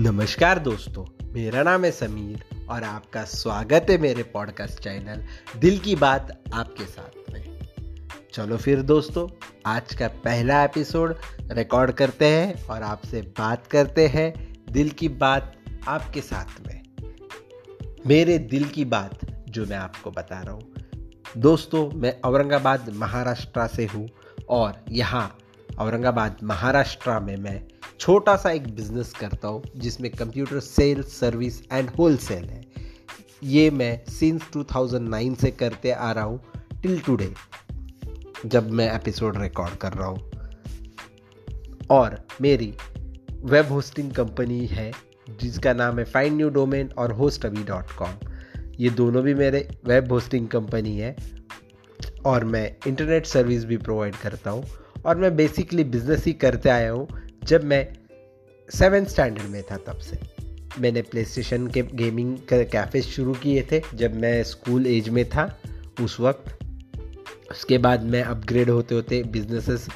[0.00, 5.24] नमस्कार दोस्तों, मेरा नाम है समीर और आपका स्वागत है मेरे पॉडकास्ट चैनल
[5.60, 7.60] दिल की बात आपके साथ में।
[8.32, 9.28] चलो फिर दोस्तों,
[9.66, 11.14] आज का पहला एपिसोड
[11.50, 14.32] रिकॉर्ड करते हैं और आपसे बात करते हैं
[14.70, 15.56] दिल की बात
[15.88, 16.82] आपके साथ में।
[18.06, 20.74] मेरे दिल की बात जो मैं आपको बता रहा हूँ।
[21.36, 24.08] दोस्तों, मैं औरंगाबाद महाराष्ट्र से हूँ
[24.48, 25.38] और यहाँ
[25.78, 27.62] औरंगाबाद महाराष्ट्र में मैं
[28.00, 32.60] छोटा सा एक बिज़नेस करता हूँ, जिसमें computer sale service and wholesale है।
[33.44, 36.40] ये मैं सिंस 2009 से करते आ रहा हूँ
[36.82, 37.32] टिल टुडे
[38.46, 40.30] जब मैं एपिसोड रिकॉर्ड कर रहा हूँ।
[41.90, 42.72] और मेरी
[43.44, 44.90] वेब होस्टिंग कंपनी है,
[45.40, 48.14] जिसका नाम है फाइंड न्यू डोमेन और होस्ट अभी डॉट कॉम
[48.80, 51.16] ये दोनों भी मेरे वेब होस्टिंग कंपनी है,
[52.26, 54.64] और मैं इंटरनेट सर्विस भी प्रोवाइड करता हूँ।
[55.06, 57.08] और मैं बेसिकली बिज़नेस ही करते आया हूँ
[57.44, 57.88] जब मैं
[58.70, 60.18] सेवन स्टैंडर्ड में था तब से।
[60.78, 65.60] मैंने प्ले स्टेशन के गेमिंग कैफ़े शुरू किए थे। जब मैं स्कूल एज में था,
[66.02, 66.58] उस वक्त।
[67.50, 69.86] उसके बाद मैं अपग्रेड होते होते बिजनेसेस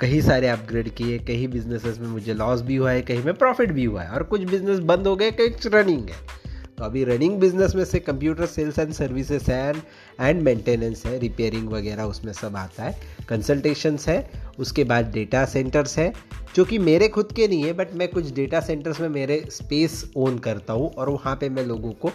[0.00, 3.72] कई सारे अपग्रेड किए कई बिजनेसेस में मुझे लॉस भी हुआ है, कहीं में प्रॉफिट
[3.72, 6.42] भी हुआ है। और कुछ बिज़नेस बंद हो गए कहीं रनिंग है।
[6.78, 9.74] तो अभी रनिंग बिज़नेस में से कंप्यूटर सेल्स एंड सर्विसेज़ है
[10.20, 15.98] एंड मेंटेनेंस है रिपेयरिंग वगैरह उसमें सब आता है। कंसल्टेशंस है, उसके बाद डेटा सेंटर्स
[15.98, 16.12] है
[16.54, 20.04] जो कि मेरे खुद के नहीं है बट मैं कुछ डेटा सेंटर्स में मेरे स्पेस
[20.16, 22.10] ओन करता हूँ और वहाँ पे मैं लोगों को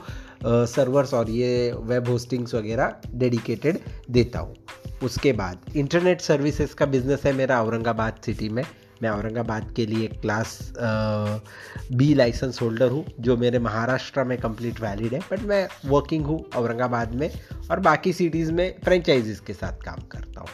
[0.67, 3.80] सर्वर्स और ये वेब होस्टिंग्स वगैरह डेडिकेटेड
[4.11, 4.55] देता हूँ।
[5.03, 8.63] उसके बाद इंटरनेट सर्विसेज़ का बिज़नेस है मेरा औरंगाबाद सिटी में।
[9.02, 15.13] मैं औरंगाबाद के लिए क्लास बी लाइसेंस होल्डर हूँ, जो मेरे महाराष्ट्र में कंप्लीट वैलिड
[15.13, 17.30] है बट मैं वर्किंग हूँ औरंगाबाद में
[17.71, 20.49] और बाकी सिटीज़ में फ्रेंचाइजीज़ के साथ काम करता हूँ।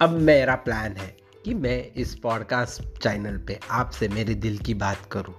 [0.00, 1.15] अब मेरा प्लान है
[1.46, 5.34] कि मैं इस पॉडकास्ट चैनल पे आपसे मेरे दिल की बात करूँ।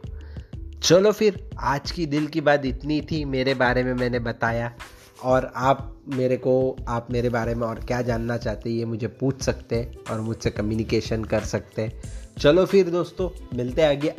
[0.83, 4.75] चलो फिर, आज की दिल की बात इतनी थी, मेरे बारे में मैंने बताया।
[5.23, 9.07] और आप मेरे को, आप मेरे बारे में और क्या जानना चाहते हैं, ये मुझे
[9.07, 12.01] पूछ सकते हैं और मुझसे कम्युनिकेशन कर सकते हैं।
[12.39, 14.13] चलो फिर दोस्तों, मिलते हैं आगे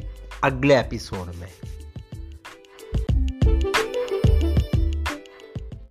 [0.44, 1.77] अगले एपिसोड में।